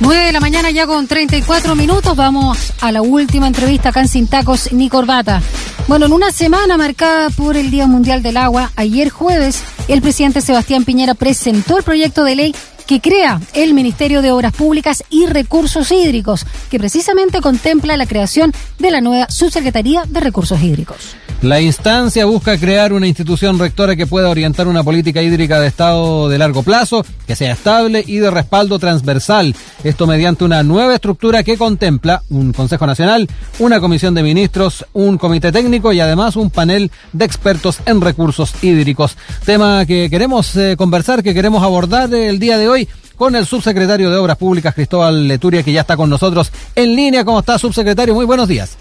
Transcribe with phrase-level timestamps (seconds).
[0.00, 2.16] 9 de la mañana ya con 34 minutos.
[2.16, 5.42] Vamos a la última entrevista acá en Sin Tacos ni Corbata.
[5.88, 10.40] Bueno, en una semana marcada por el Día Mundial del Agua, ayer jueves, el presidente
[10.40, 12.54] Sebastián Piñera presentó el proyecto de ley
[12.86, 18.54] que crea el Ministerio de Obras Públicas y Recursos Hídricos, que precisamente contempla la creación
[18.78, 21.14] de la nueva Subsecretaría de Recursos Hídricos.
[21.42, 26.28] La instancia busca crear una institución rectora que pueda orientar una política hídrica de Estado
[26.28, 29.56] de largo plazo, que sea estable y de respaldo transversal.
[29.82, 33.26] Esto mediante una nueva estructura que contempla un Consejo Nacional,
[33.58, 38.52] una comisión de ministros, un comité técnico y además un panel de expertos en recursos
[38.60, 39.16] hídricos.
[39.46, 44.10] Tema que queremos eh, conversar, que queremos abordar el día de hoy con el subsecretario
[44.10, 47.24] de Obras Públicas, Cristóbal Leturia, que ya está con nosotros en línea.
[47.24, 48.14] ¿Cómo está, subsecretario?
[48.14, 48.76] Muy buenos días.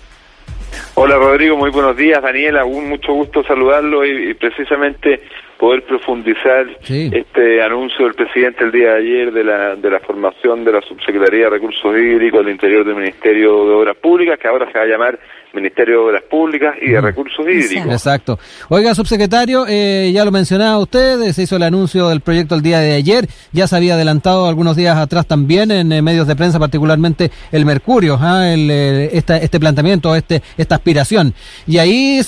[1.02, 2.22] Hola Rodrigo, muy buenos días.
[2.22, 5.22] Daniela, un mucho gusto saludarlo y, precisamente
[5.58, 10.66] poder profundizar este anuncio del presidente el día de ayer de la, de la formación
[10.66, 14.70] de la Subsecretaría de Recursos Hídricos del Interior del Ministerio de Obras Públicas, que ahora
[14.70, 15.18] se va a llamar
[15.54, 17.92] Ministerio de Obras Públicas y de Recursos Hídricos.
[17.92, 18.40] Exacto.
[18.70, 22.80] Oiga, subsecretario, eh, ya lo mencionaba usted, se hizo el anuncio del proyecto el día
[22.80, 26.60] de ayer, ya se había adelantado algunos días atrás también en eh, medios de prensa,
[26.60, 28.48] particularmente el Mercurio, ¿ah?
[28.48, 31.34] el, eh, este planteamiento, este, esta aspiración.
[31.66, 32.22] Y ahí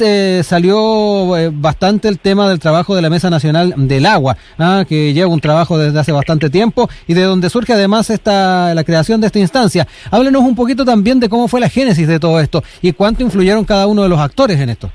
[0.43, 4.83] salió bastante el tema del trabajo de la Mesa Nacional del Agua, ¿ah?
[4.87, 8.83] que lleva un trabajo desde hace bastante tiempo y de donde surge además esta, la
[8.83, 9.87] creación de esta instancia.
[10.09, 13.25] Háblenos un poquito también de cómo fue la génesis de todo esto y cuándo ¿Cuánto
[13.25, 14.89] influyeron cada uno de los actores en esto?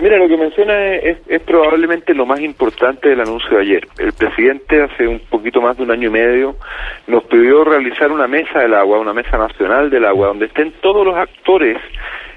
[0.00, 3.88] Mira, lo que menciona es, probablemente lo más importante del anuncio de ayer.
[3.98, 6.54] El presidente hace un poquito más de un año y medio
[7.08, 11.04] nos pidió realizar una mesa del agua, una mesa nacional del agua, donde estén todos
[11.04, 11.76] los actores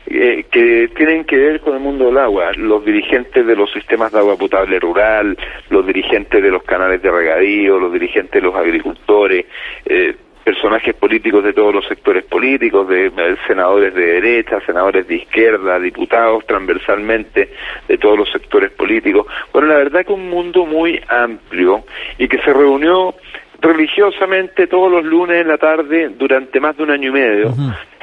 [0.08, 4.12] eh, que tienen que ver con el mundo del agua, los dirigentes de los sistemas
[4.12, 5.38] de agua potable rural,
[5.70, 9.46] los dirigentes de los canales de regadío, los dirigentes de los agricultores,
[9.86, 10.16] eh,
[10.48, 13.12] personajes políticos de todos los sectores políticos, de,
[13.48, 17.50] senadores de derecha, senadores de izquierda, diputados transversalmente
[17.86, 19.28] de todos los sectores políticos.
[19.52, 21.84] Bueno, la verdad que un mundo muy amplio
[22.18, 23.14] y que se reunió
[23.60, 27.54] religiosamente todos los lunes en la tarde durante más de un año y medio,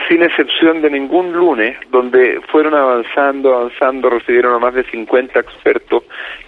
[0.06, 6.02] sin excepción de ningún lunes, donde fueron avanzando, avanzando, recibieron a más de 50 expertos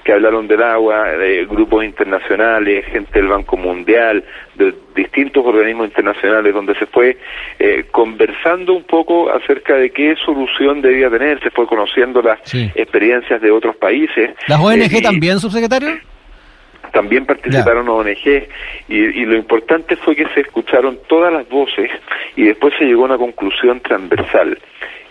[0.05, 4.23] que hablaron del agua, de grupos internacionales, gente del Banco Mundial,
[4.57, 7.17] de distintos organismos internacionales, donde se fue
[7.59, 12.41] eh, conversando un poco acerca de qué solución debía tener, se fue conociendo las
[12.75, 14.31] experiencias de otros países.
[14.49, 16.01] ¿Las ONG eh, también, subsecretario?
[16.93, 18.49] también participaron ONG
[18.89, 21.91] y, lo importante fue que se escucharon todas las voces
[22.37, 24.59] y después se llegó a una conclusión transversal.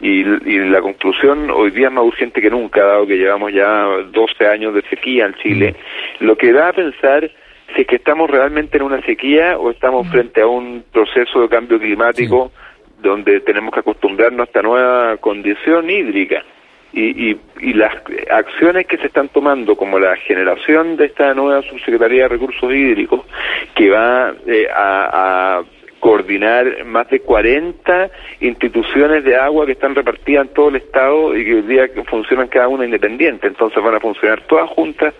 [0.01, 4.47] Y, la conclusión hoy día es más urgente que nunca, dado que llevamos ya 12
[4.47, 5.75] años de sequía en Chile,
[6.19, 6.25] mm.
[6.25, 7.29] lo que da a pensar
[7.75, 10.11] si es que estamos realmente en una sequía o estamos mm.
[10.11, 12.51] frente a un proceso de cambio climático
[13.01, 16.43] donde tenemos que acostumbrarnos a esta nueva condición hídrica
[16.95, 17.93] y, y, las
[18.31, 23.25] acciones que se están tomando, como la generación de esta nueva subsecretaría de recursos hídricos,
[23.73, 25.61] que va eh, a,
[26.25, 28.09] coordinar más de 40
[28.41, 32.47] instituciones de agua que están repartidas en todo el estado y que hoy día funcionan
[32.47, 35.13] cada una independiente, entonces van a funcionar todas juntas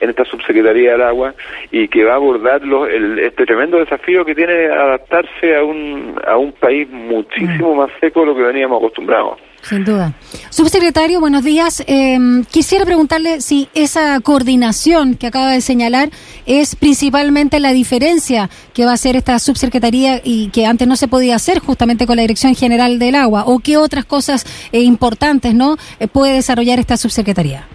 [0.00, 1.34] en esta subsecretaría del agua
[1.70, 6.36] y que va a abordar el, este tremendo desafío que tiene adaptarse a un, a
[6.36, 7.78] un país muchísimo mm.
[7.78, 9.38] más seco de lo que veníamos acostumbrados.
[9.68, 10.14] Sin duda.
[10.50, 11.84] Subsecretario, buenos días.
[11.86, 16.10] Em, quisiera preguntarle si esa coordinación que acaba de señalar
[16.46, 21.06] es principalmente la diferencia que va a hacer esta subsecretaría y que antes no se
[21.06, 25.54] podía hacer justamente con la Dirección General del Agua, o qué otras cosas eh, importantes
[25.54, 27.66] no eh, puede desarrollar esta subsecretaría.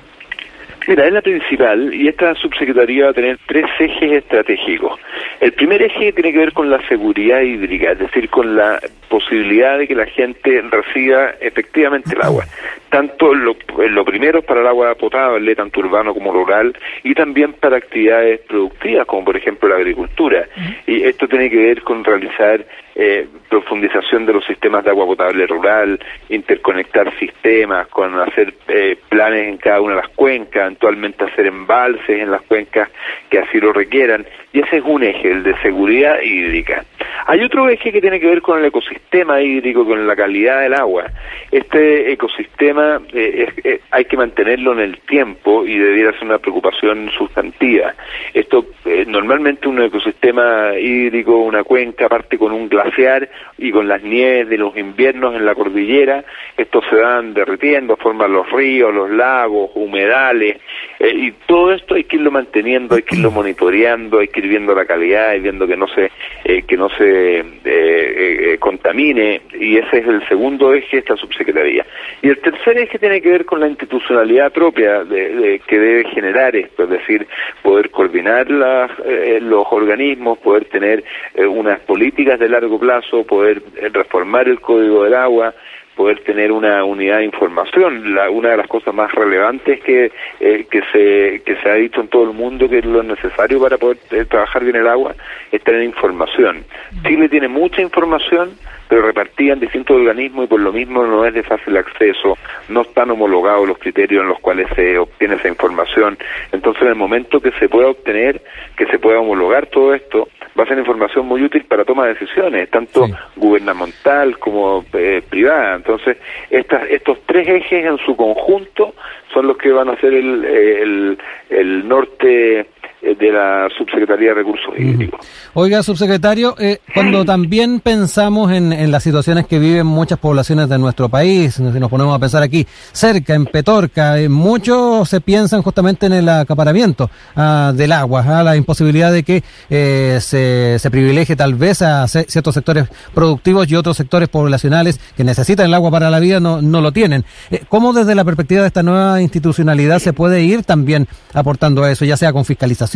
[0.87, 4.97] Mira, es la principal y esta subsecretaría va a tener tres ejes estratégicos.
[5.41, 9.77] El primer eje tiene que ver con la seguridad hídrica, es decir, con la posibilidad
[9.77, 12.45] de que la gente reciba efectivamente el agua.
[12.89, 13.55] Tanto lo,
[13.89, 16.73] lo primero para el agua potable, tanto urbano como rural,
[17.03, 20.47] y también para actividades productivas, como por ejemplo la agricultura.
[20.85, 22.65] Y esto tiene que ver con realizar
[22.95, 25.99] eh, profundización de los sistemas de agua potable rural,
[26.29, 32.21] interconectar sistemas, con hacer eh, planes en cada una de las cuencas, eventualmente hacer embalses
[32.21, 32.89] en las cuencas
[33.29, 34.25] que así lo requieran.
[34.53, 36.85] Y ese es un eje, el de seguridad hídrica.
[37.29, 40.73] Hay otro eje que tiene que ver con el ecosistema hídrico, con la calidad del
[40.73, 41.11] agua.
[41.51, 47.93] Este ecosistema eh, hay que mantenerlo en el tiempo y debiera ser una preocupación sustantiva.
[48.33, 48.67] Esto
[49.07, 54.57] normalmente un ecosistema hídrico, una cuenca, parte con un glaciar y con las nieves de
[54.57, 56.23] los inviernos en la cordillera,
[56.55, 60.57] estos se van derritiendo, forman los ríos, los lagos, humedales,
[60.99, 64.47] eh, y todo esto hay que irlo manteniendo, hay que irlo monitoreando, hay que ir
[64.47, 66.11] viendo la calidad y viendo que no se,
[66.45, 67.16] eh, que no se
[67.63, 71.85] se contamine y ese es el segundo eje de esta subsecretaría.
[72.21, 76.55] Y el tercer eje tiene que ver con la institucionalidad propia de, que debe generar
[76.55, 77.27] esto, es decir,
[77.61, 81.03] poder coordinar los organismos, poder tener
[81.35, 83.61] unas políticas de largo plazo, poder
[83.93, 85.53] reformar el código del agua,
[85.97, 88.13] poder tener una unidad de información.
[88.15, 91.99] La, una de las cosas más relevantes que, eh, que, se, que se ha dicho
[91.99, 95.15] en todo el mundo que es lo necesario para poder eh, trabajar bien el agua
[95.51, 96.63] es tener información.
[97.05, 98.51] Chile tiene mucha información,
[98.87, 102.37] pero repartida en distintos organismos y por lo mismo no es de fácil acceso,
[102.69, 106.17] no están homologados los criterios en los cuales se obtiene esa información.
[106.51, 108.41] Entonces, en el momento que se pueda obtener,
[108.75, 112.13] que se pueda homologar todo esto, va a ser información muy útil para toma de
[112.13, 115.75] decisiones, tanto gubernamental como eh, privada.
[115.75, 116.17] Entonces,
[116.49, 118.95] estas, estos tres ejes en su conjunto
[119.33, 121.17] son los que van a ser el, el,
[121.49, 122.65] el norte eh,
[123.01, 125.19] de la Subsecretaría de Recursos Hídricos.
[125.53, 130.79] Oiga, subsecretario, eh, cuando también pensamos en, en, las situaciones que viven muchas poblaciones de
[130.79, 135.61] nuestro país, si nos ponemos a pensar aquí, cerca, en Petorca, eh, muchos se piensan
[135.61, 140.79] justamente en el acaparamiento ah, del agua, a ah, la imposibilidad de que eh, se,
[140.79, 145.73] se privilegie tal vez a ciertos sectores productivos y otros sectores poblacionales que necesitan el
[145.75, 147.25] agua para la vida no, no lo tienen.
[147.69, 152.03] ¿Cómo desde la perspectiva de esta nueva institucionalidad se puede ir también aportando a eso,
[152.03, 152.86] ya sea con fiscalización?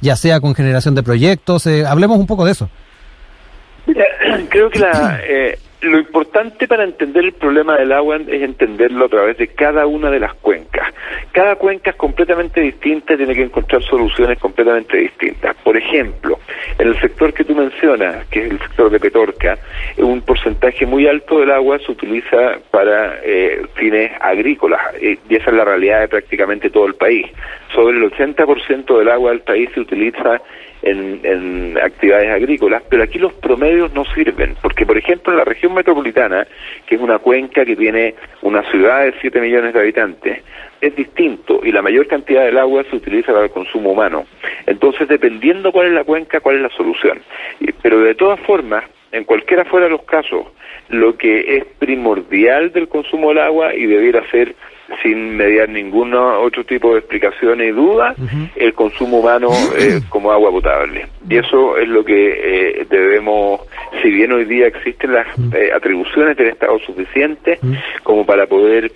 [0.00, 1.66] Ya sea con generación de proyectos.
[1.66, 2.68] Eh, hablemos un poco de eso.
[4.50, 4.84] creo que
[5.28, 9.86] eh, lo importante para entender el problema del agua es entenderlo a través de cada
[9.86, 10.92] una de las cuencas.
[11.32, 15.54] Cada cuenca es completamente distinta y tiene que encontrar soluciones completamente distintas.
[15.56, 16.38] Por ejemplo,
[16.78, 19.58] en el sector que tú mencionas, que es el sector de Petorca,
[19.98, 25.56] un porcentaje muy alto del agua se utiliza para eh, fines agrícolas y esa es
[25.56, 27.26] la realidad de prácticamente todo el país
[27.74, 30.40] sobre el 80% del agua del país se utiliza
[30.82, 35.67] en, actividades agrícolas, pero aquí los promedios no sirven, porque por ejemplo en la región
[35.74, 36.46] metropolitana,
[36.86, 40.42] que es una cuenca que tiene una ciudad de 7 millones de habitantes,
[40.80, 44.26] es distinto y la mayor cantidad del agua se utiliza para el consumo humano.
[44.66, 47.20] Entonces, dependiendo cuál es la cuenca, cuál es la solución.
[47.82, 50.46] pero de todas formas, en cualquiera fuera los casos,
[50.88, 54.54] lo que es primordial del consumo del agua y debiera ser
[55.02, 58.14] sin mediar ningún otro tipo de explicación y duda,
[58.56, 59.48] el consumo humano
[59.78, 61.06] eh, como agua potable.
[61.28, 63.60] Y eso es lo que eh, debemos,
[64.02, 67.60] si bien hoy día existen las eh, atribuciones del Estado suficientes
[68.02, 68.90] como para poder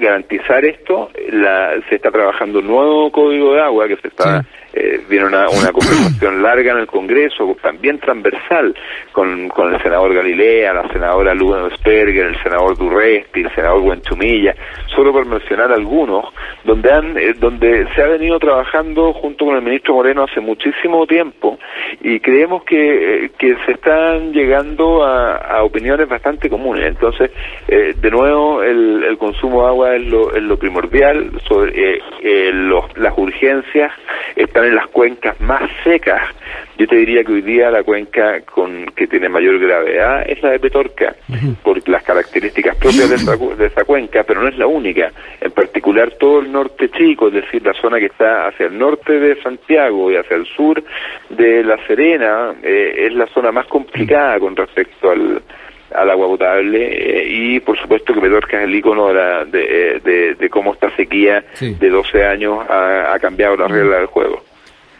[0.00, 4.44] garantizar esto, la, se está trabajando un nuevo código de agua que se está
[4.76, 8.74] eh, viene una, una conversación larga en el Congreso, también transversal,
[9.12, 14.54] con, con el senador Galilea, la senadora Ludensperger, el senador Durresti, el senador Buenchumilla,
[14.94, 16.26] solo por mencionar algunos,
[16.64, 21.06] donde, han, eh, donde se ha venido trabajando junto con el ministro Moreno hace muchísimo
[21.06, 21.58] tiempo
[22.02, 26.86] y creemos que, eh, que se están llegando a, a opiniones bastante comunes.
[26.86, 27.30] Entonces,
[27.68, 32.00] eh, de nuevo, el, el consumo de agua es lo, es lo primordial, sobre,
[32.52, 33.92] los, las urgencias
[34.36, 36.22] están en las cuencas más secas.
[36.78, 40.50] Yo te diría que hoy día la cuenca con que tiene mayor gravedad es la
[40.50, 41.16] de Petorca,
[41.62, 45.10] por las características propias de esa, de esa cuenca, pero no es la única.
[45.40, 49.18] En particular todo el norte chico, es decir, la zona que está hacia el norte
[49.18, 50.82] de Santiago y hacia el sur
[51.30, 55.40] de La Serena, eh, es la zona más complicada con respecto al,
[55.94, 60.50] al agua potable eh, y por supuesto que Petorca es el icono de, de, de,
[60.50, 64.42] cómo esta sequía de 12 años ha, ha cambiado la regla del juego.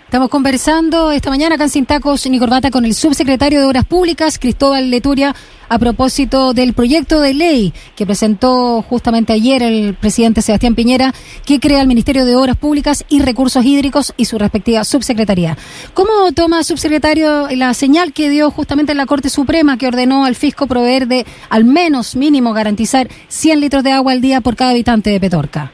[0.06, 4.38] Estamos conversando esta mañana acá Sin Tacos ni Corbata con el subsecretario de Obras Públicas,
[4.38, 5.34] Cristóbal Leturia,
[5.68, 11.12] a propósito del proyecto de ley que presentó justamente ayer el presidente Sebastián Piñera,
[11.44, 15.58] que crea el Ministerio de Obras Públicas y Recursos Hídricos y su respectiva subsecretaría.
[15.92, 20.68] ¿Cómo toma, subsecretario, la señal que dio justamente la Corte Suprema que ordenó al fisco
[20.68, 25.10] proveer de al menos mínimo garantizar 100 litros de agua al día por cada habitante
[25.10, 25.72] de Petorca?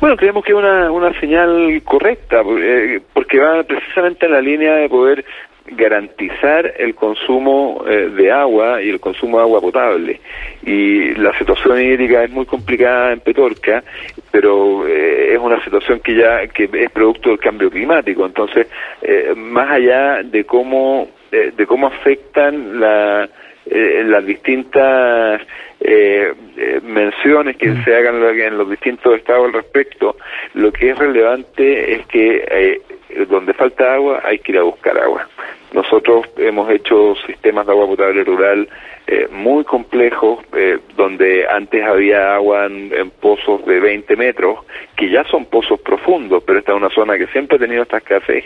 [0.00, 4.76] Bueno, creemos que es una, una señal correcta, eh, porque va precisamente en la línea
[4.76, 5.22] de poder
[5.72, 10.18] garantizar el consumo eh, de agua y el consumo de agua potable.
[10.62, 13.84] Y la situación hídrica es muy complicada en Petorca,
[14.30, 18.24] pero eh, es una situación que ya que es producto del cambio climático.
[18.24, 18.68] Entonces,
[19.36, 23.28] más allá de cómo de cómo afectan la,
[23.66, 25.40] las distintas
[25.80, 27.84] eh, eh, menciones que mm.
[27.84, 30.16] se hagan en los distintos estados al respecto,
[30.54, 32.82] lo que es relevante es que eh,
[33.28, 35.26] donde falta agua hay que ir a buscar agua.
[35.72, 38.68] Nosotros hemos hecho sistemas de agua potable rural
[39.06, 44.60] eh, muy complejos, eh, donde antes había agua en, pozos de 20 metros,
[44.96, 47.98] que ya son pozos profundos, pero esta es una zona que siempre ha tenido esta
[47.98, 48.44] escasez.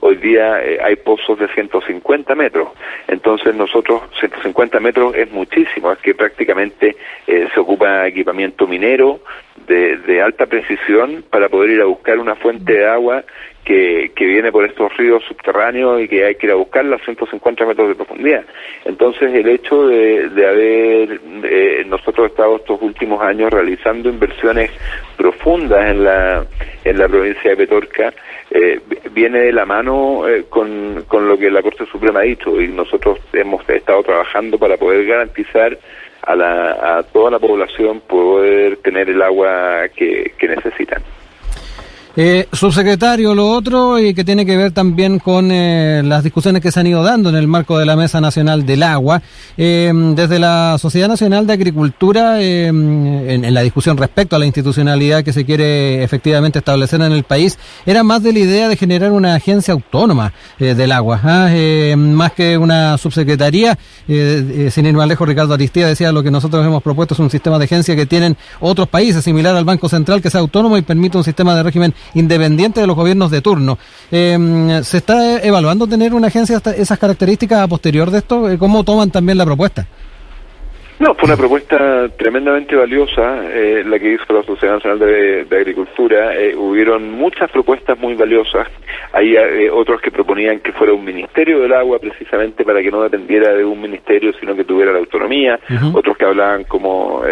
[0.00, 2.68] Hoy día eh, hay pozos de 150 metros.
[3.08, 6.96] Entonces nosotros, 150 metros es muchísimo, es que prácticamente
[7.26, 9.20] se ocupa equipamiento minero
[9.66, 13.24] de, de alta precisión para poder ir a buscar una fuente de agua
[13.66, 16.98] que, que, viene por estos ríos subterráneos y que hay que ir a buscar a
[16.98, 18.44] 150 metros de profundidad.
[18.84, 24.70] Entonces, el hecho de, de haber eh, nosotros estado estos últimos años realizando inversiones
[25.16, 26.46] profundas en la,
[26.84, 28.14] en la provincia de Petorca
[28.52, 28.80] eh,
[29.10, 32.68] viene de la mano eh, con, con lo que la Corte Suprema ha dicho y
[32.68, 35.76] nosotros hemos estado trabajando para poder garantizar
[36.22, 41.02] a, la, a toda la población poder tener el agua que, que necesitan.
[42.18, 46.72] Eh, subsecretario, lo otro y que tiene que ver también con eh, las discusiones que
[46.72, 49.20] se han ido dando en el marco de la Mesa Nacional del Agua.
[49.58, 55.24] Eh, desde la Sociedad Nacional de Agricultura, eh, en, la discusión respecto a la institucionalidad
[55.24, 59.12] que se quiere efectivamente establecer en el país, era más de la idea de generar
[59.12, 61.50] una agencia autónoma del agua, ¿ah?
[61.96, 63.78] más que una subsecretaría.
[64.06, 67.58] sin ir más lejos, Ricardo Aristía decía lo que nosotros hemos propuesto es un sistema
[67.58, 71.18] de agencia que tienen otros países, similar al Banco Central, que sea autónomo y permite
[71.18, 73.78] un sistema de régimen independiente de los gobiernos de turno.
[74.10, 78.50] Em, ¿Se está evaluando tener una agencia esas características a posterior de esto?
[78.50, 79.86] Eh, ¿Cómo toman también la propuesta?
[80.98, 86.34] No, fue una propuesta tremendamente valiosa eh, la que hizo la Sociedad Nacional de, Agricultura.
[86.34, 88.66] Eh, hubieron muchas propuestas muy valiosas.
[89.12, 93.02] Hay eh, otros que proponían que fuera un ministerio del agua precisamente para que no
[93.02, 95.60] dependiera de un ministerio, sino que tuviera la autonomía.
[95.92, 97.22] Otros que hablaban como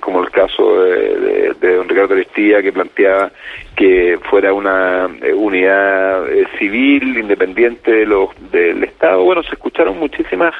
[0.00, 3.30] como el caso de, don Ricardo Aristía que planteaba
[3.74, 6.24] que fuera una unidad
[6.58, 9.24] civil independiente de los del Estado.
[9.24, 10.54] Bueno, se escucharon muchísimas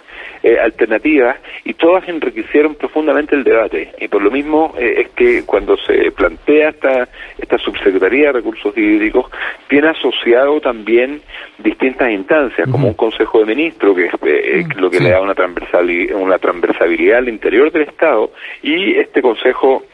[0.62, 3.92] alternativas y todas en enriquecieron profundamente el debate.
[4.00, 8.76] Y por lo mismo eh, es que cuando se plantea esta, esta subsecretaría de recursos
[8.76, 9.30] hídricos
[9.68, 11.20] tiene asociado también
[11.58, 15.34] distintas instancias como un consejo de ministros que es eh, lo que le da una
[15.34, 18.30] transversalidad, una transversabilidad al interior del Estado
[18.62, 19.84] y este consejo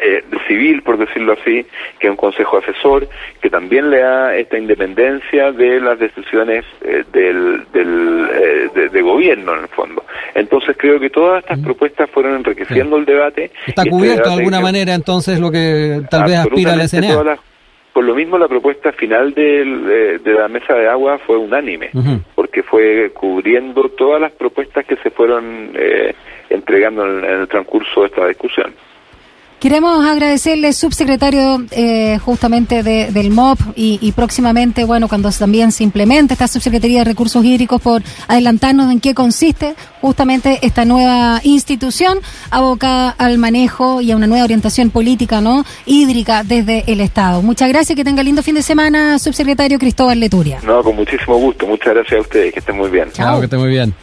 [0.00, 1.66] eh, civil, por decirlo así,
[1.98, 3.06] que es un consejo asesor,
[3.40, 9.54] que también le da esta independencia de las decisiones eh, del, del eh, de, gobierno,
[9.54, 10.01] en el fondo.
[10.34, 13.50] Entonces creo que todas estas propuestas fueron enriqueciendo el debate.
[13.66, 17.38] Está este cubierto de alguna manera entonces lo que tal vez aspira la SNA.
[17.92, 21.90] Por lo mismo, la propuesta final de la mesa de agua fue unánime,
[22.34, 25.72] porque fue cubriendo todas las propuestas que se fueron
[26.48, 28.72] entregando en el transcurso de esta discusión.
[29.62, 36.48] Queremos agradecerle, subsecretario, eh, justamente del MOP y, próximamente, bueno, cuando también se implemente esta
[36.48, 42.18] subsecretaría de recursos hídricos, por adelantarnos en qué consiste justamente esta nueva institución
[42.50, 45.64] abocada al manejo y a una nueva orientación política, ¿no?
[45.86, 47.40] Hídrica desde el Estado.
[47.40, 50.58] Muchas gracias, que tenga lindo fin de semana, subsecretario Cristóbal Leturia.
[50.64, 51.68] No, con muchísimo gusto.
[51.68, 53.12] Muchas gracias a ustedes, que estén muy bien.
[53.12, 53.94] Chao, que estén muy bien.